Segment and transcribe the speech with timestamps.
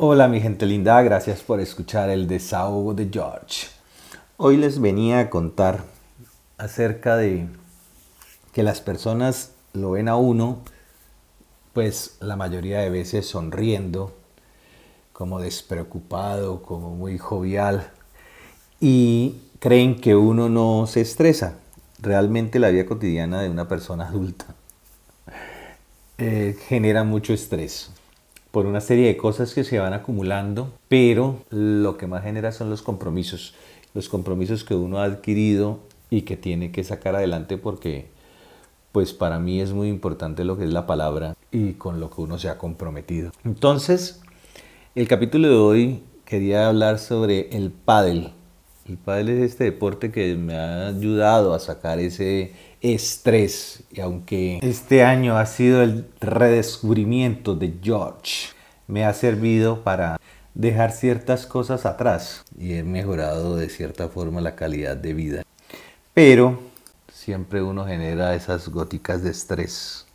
[0.00, 3.66] Hola mi gente linda, gracias por escuchar el desahogo de George.
[4.36, 5.82] Hoy les venía a contar
[6.56, 7.48] acerca de
[8.52, 10.60] que las personas lo ven a uno,
[11.72, 14.16] pues la mayoría de veces sonriendo,
[15.12, 17.90] como despreocupado, como muy jovial,
[18.78, 21.56] y creen que uno no se estresa.
[21.98, 24.46] Realmente la vida cotidiana de una persona adulta
[26.18, 27.90] eh, genera mucho estrés
[28.50, 32.70] por una serie de cosas que se van acumulando, pero lo que más genera son
[32.70, 33.54] los compromisos,
[33.94, 38.08] los compromisos que uno ha adquirido y que tiene que sacar adelante porque
[38.92, 42.22] pues para mí es muy importante lo que es la palabra y con lo que
[42.22, 43.32] uno se ha comprometido.
[43.44, 44.22] Entonces,
[44.94, 48.32] el capítulo de hoy quería hablar sobre el pádel.
[48.88, 53.82] El pádel es este deporte que me ha ayudado a sacar ese estrés.
[53.92, 58.48] Y aunque este año ha sido el redescubrimiento de George,
[58.86, 60.18] me ha servido para
[60.54, 65.42] dejar ciertas cosas atrás y he mejorado de cierta forma la calidad de vida.
[66.14, 66.58] Pero
[67.12, 70.07] siempre uno genera esas góticas de estrés.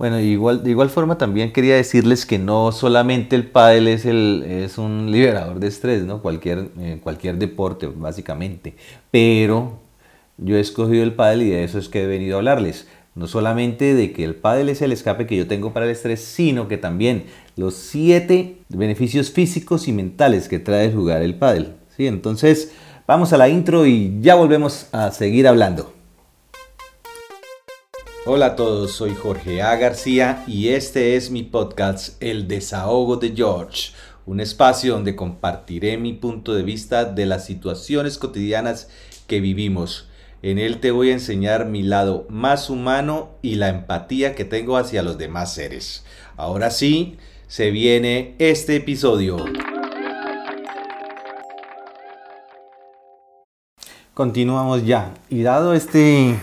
[0.00, 4.46] Bueno, igual, de igual forma también quería decirles que no solamente el pádel es, el,
[4.48, 6.22] es un liberador de estrés, ¿no?
[6.22, 8.76] Cualquier, eh, cualquier deporte, básicamente.
[9.10, 9.78] Pero
[10.38, 12.88] yo he escogido el pádel y de eso es que he venido a hablarles.
[13.14, 16.24] No solamente de que el pádel es el escape que yo tengo para el estrés,
[16.24, 17.24] sino que también
[17.56, 21.74] los siete beneficios físicos y mentales que trae jugar el pádel.
[21.94, 22.06] ¿sí?
[22.06, 22.72] Entonces,
[23.06, 25.99] vamos a la intro y ya volvemos a seguir hablando.
[28.26, 29.76] Hola a todos, soy Jorge A.
[29.76, 33.92] García y este es mi podcast El desahogo de George,
[34.26, 38.88] un espacio donde compartiré mi punto de vista de las situaciones cotidianas
[39.26, 40.10] que vivimos
[40.42, 44.78] en él te voy a enseñar mi lado más humano y la empatía que tengo
[44.78, 46.02] hacia los demás seres.
[46.38, 49.36] Ahora sí, se viene este episodio.
[54.14, 55.12] Continuamos ya.
[55.28, 56.38] Y dado este,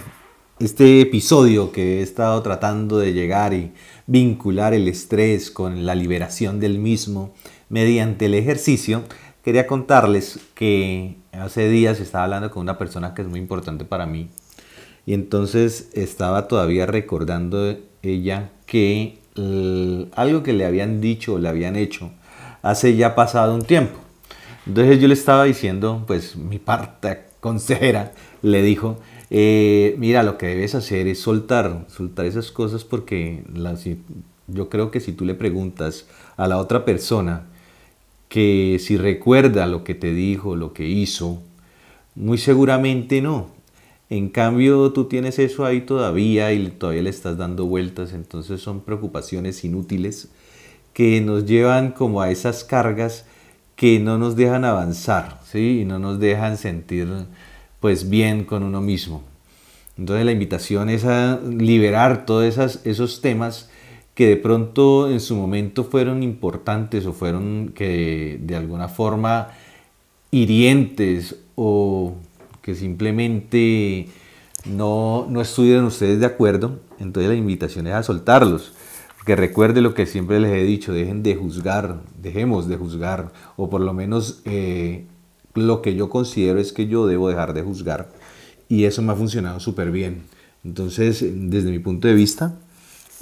[0.60, 3.74] este episodio que he estado tratando de llegar y
[4.08, 7.34] vincular el estrés con la liberación del mismo
[7.70, 9.04] mediante el ejercicio,
[9.44, 14.08] quería contarles que hace días estaba hablando con una persona que es muy importante para
[14.08, 14.30] mí
[15.06, 19.20] y entonces estaba todavía recordando ella que
[20.16, 22.10] algo que le habían dicho o le habían hecho
[22.64, 24.00] hace ya pasado un tiempo.
[24.66, 28.98] Entonces yo le estaba diciendo, pues mi parte consejera le dijo,
[29.30, 33.44] eh, mira, lo que debes hacer es soltar, soltar esas cosas porque
[34.48, 36.08] yo creo que si tú le preguntas
[36.38, 37.48] a la otra persona,
[38.30, 41.42] que si recuerda lo que te dijo, lo que hizo,
[42.16, 43.50] muy seguramente no.
[44.10, 48.82] En cambio, tú tienes eso ahí todavía y todavía le estás dando vueltas, entonces son
[48.82, 50.30] preocupaciones inútiles
[50.94, 53.26] que nos llevan como a esas cargas
[53.76, 55.82] que no nos dejan avanzar, ¿sí?
[55.82, 57.08] Y no nos dejan sentir
[57.88, 59.24] pues bien con uno mismo.
[59.98, 63.70] Entonces la invitación es a liberar todos esos temas
[64.14, 69.52] que de pronto en su momento fueron importantes o fueron que de alguna forma
[70.32, 72.16] hirientes o
[72.62, 74.10] que simplemente
[74.66, 78.74] no, no estuvieron ustedes de acuerdo, entonces la invitación es a soltarlos.
[79.26, 83.70] Que recuerde lo que siempre les he dicho, dejen de juzgar, dejemos de juzgar, o
[83.70, 85.06] por lo menos eh,
[85.58, 88.10] lo que yo considero es que yo debo dejar de juzgar.
[88.70, 90.24] Y eso me ha funcionado súper bien.
[90.64, 92.56] Entonces, desde mi punto de vista,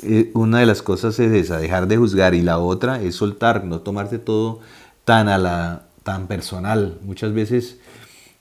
[0.04, 3.80] eh, una de las cosas es dejar de juzgar y la otra es soltar, no
[3.80, 4.60] tomarse todo
[5.06, 7.00] tan a la tan personal.
[7.04, 7.80] Muchas veces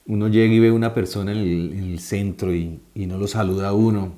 [0.07, 4.13] uno llega y ve una persona en el, centro y, no lo saluda a uno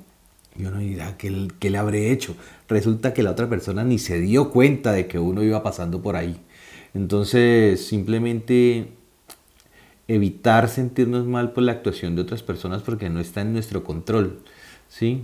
[0.57, 2.35] y uno dirá, ¿qué, ¿qué le habré hecho?
[2.67, 6.15] Resulta que la otra persona ni se dio cuenta de que uno iba pasando por
[6.15, 6.37] ahí.
[6.93, 8.96] Entonces, simplemente
[10.07, 14.39] evitar sentirnos mal por la actuación de otras personas porque no está en nuestro control,
[14.87, 15.23] ¿sí?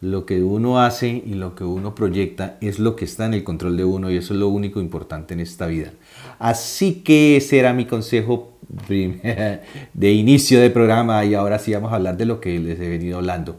[0.00, 3.44] lo que uno hace y lo que uno proyecta es lo que está en el
[3.44, 5.92] control de uno y eso es lo único importante en esta vida.
[6.38, 8.54] Así que ese era mi consejo
[8.88, 12.88] de inicio de programa y ahora sí vamos a hablar de lo que les he
[12.88, 13.56] venido hablando.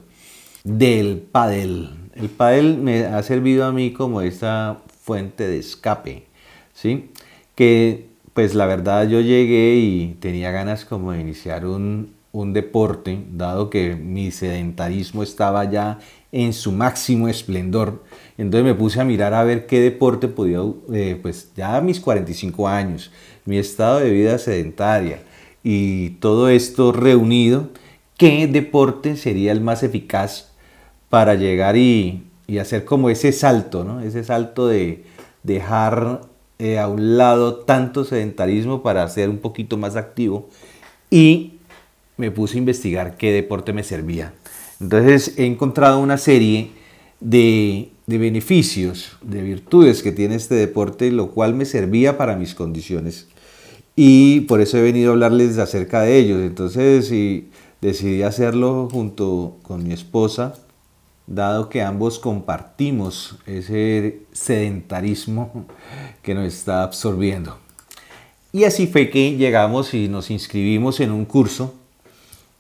[0.64, 1.92] Del padel.
[2.16, 6.26] El padel me ha servido a mí como esa fuente de escape,
[6.74, 7.12] ¿sí?
[7.56, 13.24] Que pues la verdad yo llegué y tenía ganas como de iniciar un, un deporte,
[13.32, 16.00] dado que mi sedentarismo estaba ya
[16.32, 18.04] en su máximo esplendor.
[18.38, 20.60] Entonces me puse a mirar a ver qué deporte podía,
[20.94, 23.12] eh, pues ya a mis 45 años,
[23.46, 25.20] mi estado de vida sedentaria
[25.64, 27.70] y todo esto reunido,
[28.18, 30.52] qué deporte sería el más eficaz
[31.10, 32.28] para llegar y,
[32.60, 34.02] hacer como ese salto, ¿no?
[34.02, 35.06] ese salto de
[35.42, 36.22] dejar
[36.64, 40.48] eh, a un lado tanto sedentarismo para ser un poquito más activo
[41.10, 41.54] y
[42.18, 44.36] me puse a investigar qué deporte me servía.
[44.80, 46.70] Entonces he encontrado una serie
[47.20, 52.54] de, de beneficios, de virtudes que tiene este deporte, lo cual me servía para mis
[52.54, 53.28] condiciones.
[53.96, 56.42] Y por eso he venido a hablarles acerca de ellos.
[56.42, 57.12] Entonces
[57.82, 60.54] decidí hacerlo junto con mi esposa,
[61.28, 65.66] dado que ambos compartimos ese sedentarismo
[66.22, 67.58] que nos está absorbiendo.
[68.54, 71.74] Y así fue que llegamos y nos inscribimos en un curso.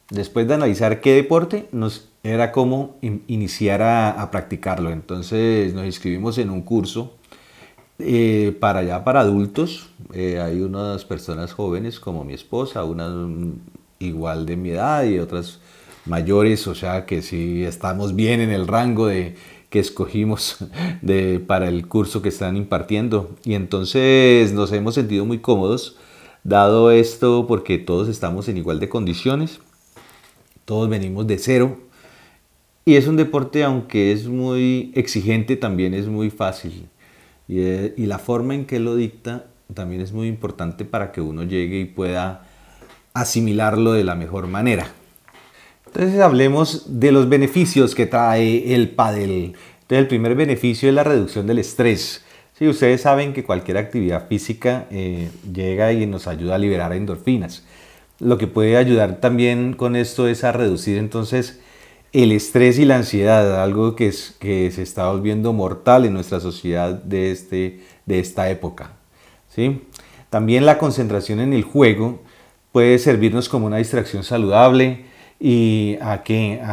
[0.09, 4.91] Después de analizar qué deporte, nos era como iniciar a, practicarlo.
[4.91, 7.13] Entonces nos inscribimos en un curso
[7.99, 9.89] eh, para ya para adultos.
[10.13, 13.11] Eh, hay unas personas jóvenes como mi esposa, unas
[13.99, 15.59] igual de mi edad y otras
[16.05, 19.35] mayores, o sea que si estamos bien en el rango de
[19.71, 20.57] que escogimos
[21.01, 23.35] de, para el curso que están impartiendo.
[23.43, 25.97] Y entonces nos hemos sentido muy cómodos,
[26.43, 29.59] dado esto porque todos estamos en igual de condiciones,
[30.65, 31.79] todos venimos de cero.
[32.83, 36.87] Y es un deporte, aunque es muy exigente, también es muy fácil.
[37.47, 41.21] Y, eh, y la forma en que lo dicta también es muy importante para que
[41.21, 42.47] uno llegue y pueda
[43.13, 44.91] asimilarlo de la mejor manera.
[45.93, 49.55] Entonces hablemos de los beneficios que trae el pádel.
[49.81, 52.23] Entonces el primer beneficio es la reducción del estrés.
[52.57, 57.65] Sí, ustedes saben que cualquier actividad física eh, llega y nos ayuda a liberar endorfinas.
[58.19, 61.59] Lo que puede ayudar también con esto es a reducir entonces
[62.13, 66.39] el estrés y la ansiedad, algo que, es, que se está volviendo mortal en nuestra
[66.39, 68.93] sociedad de, este, de esta época.
[69.49, 69.81] ¿sí?
[70.29, 72.21] También la concentración en el juego
[72.71, 75.10] puede servirnos como una distracción saludable,
[75.43, 76.21] y a,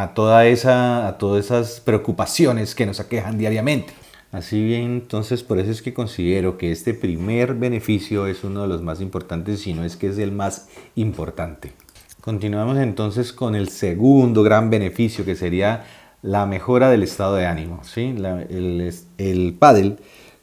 [0.03, 3.94] a, toda esa, a todas esas preocupaciones que nos aquejan diariamente.
[4.31, 8.69] Así bien, entonces por eso es que considero que este primer beneficio es uno de
[8.69, 11.73] los más importantes, si no es que es el más importante.
[12.20, 15.87] Continuamos entonces con el segundo gran beneficio que sería
[16.20, 17.81] la mejora del estado de ánimo.
[17.85, 18.15] ¿sí?
[18.50, 19.97] el, el pádel,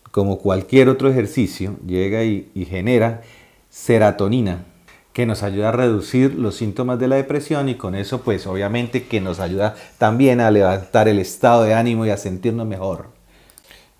[0.09, 3.21] como cualquier otro ejercicio, llega y genera
[3.69, 4.65] serotonina,
[5.15, 9.05] que nos ayuda a reducir los síntomas de la depresión y con eso pues obviamente
[9.05, 13.11] que nos ayuda también a levantar el estado de ánimo y a sentirnos mejor.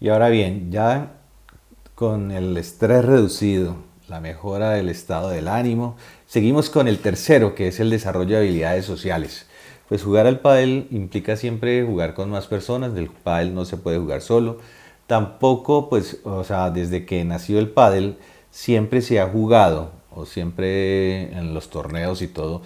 [0.01, 1.13] Y ahora bien, ya
[1.95, 3.77] con el estrés reducido,
[4.09, 5.95] la mejora del estado del ánimo,
[6.27, 9.45] seguimos con el tercero que es el desarrollo de habilidades sociales.
[9.87, 13.99] Pues jugar al pádel implica siempre jugar con más personas, del pádel no se puede
[13.99, 14.57] jugar solo.
[15.07, 18.17] Tampoco pues, o sea, desde que nació el pádel
[18.51, 22.61] siempre se ha jugado o siempre en los torneos y todo,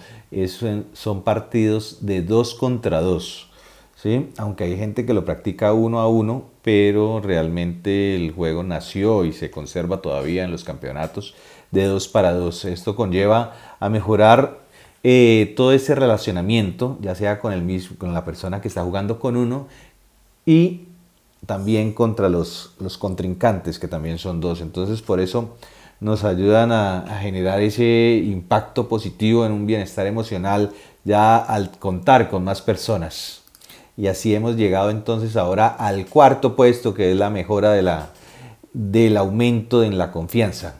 [0.92, 3.50] son partidos de dos contra dos.
[3.96, 4.30] ¿sí?
[4.38, 9.32] Aunque hay gente que lo practica uno a uno, pero realmente el juego nació y
[9.32, 11.34] se conserva todavía en los campeonatos
[11.70, 12.64] de dos para dos.
[12.64, 14.60] Esto conlleva a mejorar
[15.02, 19.18] eh, todo ese relacionamiento, ya sea con, el mismo, con la persona que está jugando
[19.18, 19.66] con uno
[20.46, 20.82] y
[21.46, 24.60] también contra los, los contrincantes, que también son dos.
[24.60, 25.56] Entonces, por eso
[26.00, 30.72] nos ayudan a, generar ese impacto positivo en un bienestar emocional
[31.04, 33.42] ya al contar con más personas.
[33.96, 38.10] Y así hemos llegado entonces ahora al cuarto puesto que es la mejora de la,
[38.72, 40.76] del aumento en la confianza.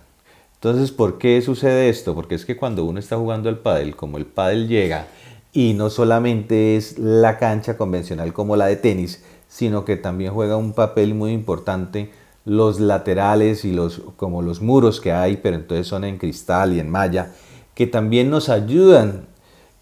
[0.54, 2.14] Entonces, ¿por qué sucede esto?
[2.14, 5.06] Porque es que cuando uno está jugando al pádel, como el pádel llega
[5.52, 10.56] y no solamente es la cancha convencional como la de tenis, sino que también juega
[10.56, 12.10] un papel muy importante
[12.44, 16.80] los laterales y los, como los muros que hay, pero entonces son en cristal y
[16.80, 17.32] en malla,
[17.74, 19.26] que también nos ayudan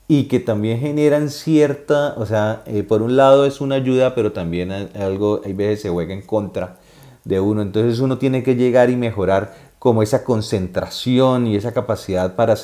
[0.09, 4.33] y que también generan cierta, o sea, eh, por un lado es una ayuda, pero
[4.33, 6.77] también algo, hay veces se juega en contra
[7.25, 12.35] de uno, entonces uno tiene que llegar y mejorar como esa concentración y esa capacidad
[12.35, 12.57] para,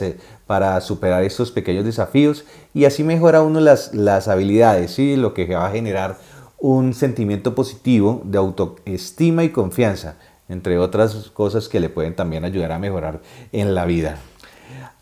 [0.47, 5.17] para superar estos pequeños desafíos y así mejora uno las, las habilidades, ¿sí?
[5.17, 6.17] lo que va a generar
[6.67, 10.17] un sentimiento positivo de autoestima y confianza,
[10.49, 13.21] entre otras cosas que le pueden también ayudar a mejorar
[13.53, 14.17] en la vida.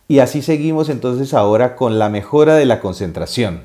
[0.08, 3.62] Y así seguimos entonces ahora con la mejora de la concentración.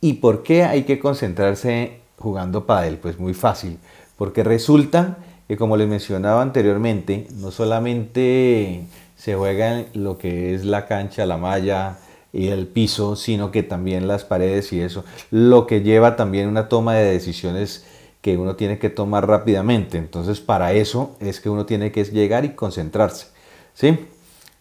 [0.00, 2.98] ¿Y por qué hay que concentrarse jugando pádel?
[2.98, 3.78] Pues muy fácil,
[4.16, 8.84] porque resulta que como les mencionaba anteriormente, no solamente
[9.16, 11.98] se juega en lo que es la cancha, la malla,
[12.32, 16.68] y el piso, sino que también las paredes y eso, lo que lleva también una
[16.68, 17.84] toma de decisiones
[18.20, 19.98] que uno tiene que tomar rápidamente.
[19.98, 23.28] Entonces, para eso es que uno tiene que llegar y concentrarse.
[23.74, 23.98] ¿sí?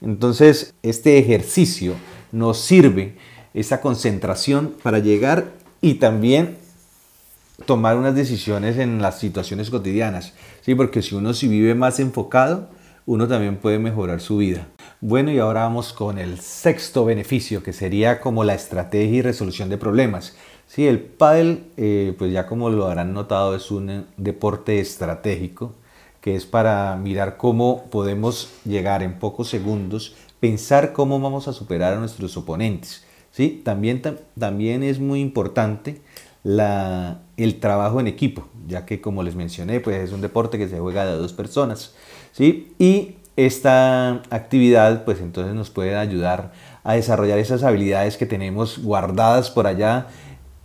[0.01, 1.93] Entonces, este ejercicio
[2.31, 3.17] nos sirve,
[3.53, 6.57] esa concentración, para llegar y también
[7.65, 10.75] tomar unas decisiones en las situaciones cotidianas, ¿sí?
[10.75, 12.69] porque si uno si vive más enfocado,
[13.05, 14.67] uno también puede mejorar su vida.
[15.01, 19.69] Bueno, y ahora vamos con el sexto beneficio, que sería como la estrategia y resolución
[19.69, 20.35] de problemas.
[20.67, 25.73] Sí, el pádel, eh, pues ya como lo habrán notado, es un eh, deporte estratégico
[26.19, 31.93] que es para mirar cómo podemos llegar en pocos segundos, pensar cómo vamos a superar
[31.93, 33.05] a nuestros oponentes.
[33.31, 33.61] ¿sí?
[33.63, 34.01] También,
[34.37, 36.01] también es muy importante
[36.43, 40.67] la, el trabajo en equipo, ya que como les mencioné, pues es un deporte que
[40.67, 41.93] se juega de dos personas.
[42.33, 42.73] ¿sí?
[42.79, 43.15] Y
[43.45, 46.51] esta actividad pues entonces nos puede ayudar
[46.83, 50.07] a desarrollar esas habilidades que tenemos guardadas por allá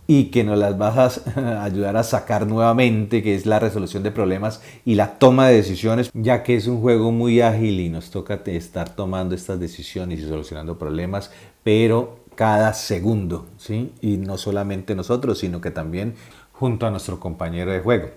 [0.07, 4.11] y que nos las vas a ayudar a sacar nuevamente, que es la resolución de
[4.11, 8.11] problemas y la toma de decisiones, ya que es un juego muy ágil y nos
[8.11, 11.31] toca estar tomando estas decisiones y solucionando problemas,
[11.63, 13.93] pero cada segundo, ¿sí?
[14.01, 16.15] Y no solamente nosotros, sino que también
[16.51, 18.09] junto a nuestro compañero de juego.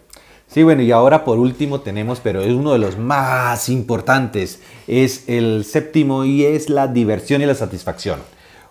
[0.48, 5.28] Sí, bueno, y ahora por último tenemos, pero es uno de los más importantes, es
[5.28, 8.18] el séptimo y es la diversión y la satisfacción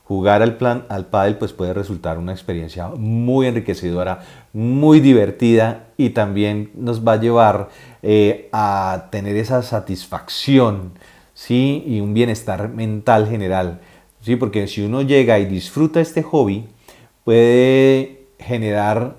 [0.08, 4.22] jugar al, plan, al pádel pues puede resultar una experiencia muy enriquecedora,
[4.54, 7.70] muy divertida y también nos va a llevar
[8.02, 10.94] eh, a tener esa satisfacción
[11.34, 11.84] ¿sí?
[11.86, 13.82] y un bienestar mental general.
[14.22, 14.38] ¿sí?
[14.38, 16.68] Porque si uno llega y disfruta este hobby,
[17.26, 19.18] puede generar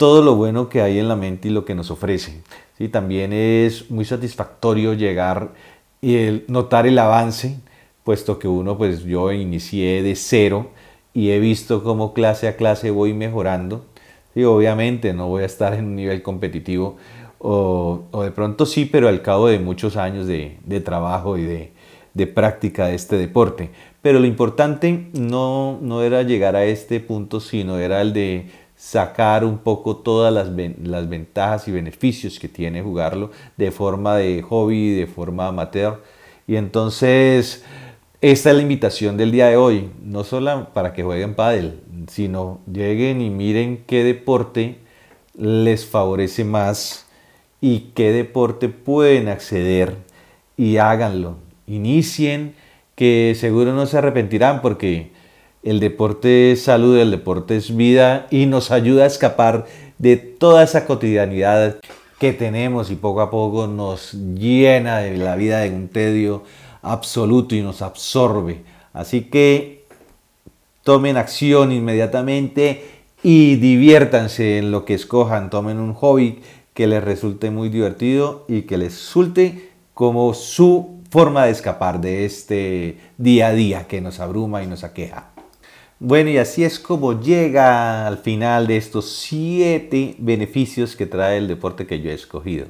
[0.00, 2.40] todo lo bueno que hay en la mente y lo que nos ofrece.
[2.78, 2.88] ¿sí?
[2.88, 5.50] También es muy satisfactorio llegar
[6.00, 7.60] y notar el avance
[8.02, 10.70] puesto que uno, pues yo inicié de cero
[11.12, 13.84] y he visto cómo clase a clase voy mejorando.
[14.34, 16.96] Y obviamente no voy a estar en un nivel competitivo,
[17.38, 22.86] o, de pronto sí, pero al cabo de muchos años de, trabajo y de, práctica
[22.86, 23.68] de este deporte.
[24.00, 28.46] Pero lo importante no, no era llegar a este punto, sino era el de
[28.80, 30.48] sacar un poco todas las,
[30.82, 36.02] las, ventajas y beneficios que tiene jugarlo de forma de hobby, de forma amateur.
[36.46, 37.62] Y entonces
[38.22, 42.60] esta es la invitación del día de hoy, no solo para que jueguen pádel, sino
[42.72, 44.78] lleguen y miren qué deporte
[45.36, 47.06] les favorece más
[47.60, 49.98] y qué deporte pueden acceder
[50.56, 51.36] y háganlo.
[51.66, 52.54] Inicien,
[52.94, 55.12] que seguro no se arrepentirán porque
[55.62, 59.66] el deporte es salud, el deporte es vida y nos ayuda a escapar
[59.98, 61.76] de toda esa cotidianidad
[62.18, 66.44] que tenemos y poco a poco nos llena de la vida de un tedio
[66.82, 68.62] absoluto y nos absorbe.
[68.92, 69.84] Así que
[70.82, 72.84] tomen acción inmediatamente
[73.22, 75.50] y diviértanse en lo que escojan.
[75.50, 76.40] Tomen un hobby
[76.74, 82.24] que les resulte muy divertido y que les resulte como su forma de escapar de
[82.24, 85.30] este día a día que nos abruma y nos aqueja.
[86.02, 91.46] Bueno, y así es como llega al final de estos siete beneficios que trae el
[91.46, 92.68] deporte que yo he escogido.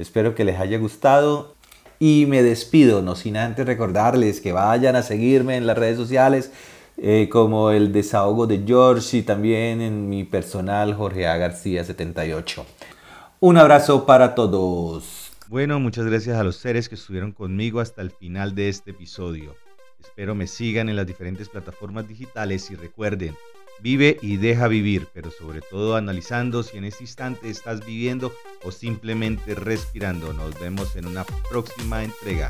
[0.00, 1.54] Espero que les haya gustado
[2.00, 6.50] y me despido, no sin antes recordarles que vayan a seguirme en las redes sociales
[6.96, 11.36] eh, como el desahogo de George y también en mi personal Jorge A.
[11.36, 12.66] García 78.
[13.38, 15.30] Un abrazo para todos.
[15.46, 19.54] Bueno, muchas gracias a los seres que estuvieron conmigo hasta el final de este episodio.
[20.02, 23.36] Espero me sigan en las diferentes plataformas digitales y recuerden,
[23.80, 28.32] Vive y deja vivir, pero sobre todo analizando si en este instante estás viviendo
[28.62, 30.32] o simplemente respirando.
[30.32, 32.48] Nos vemos en una próxima entrega.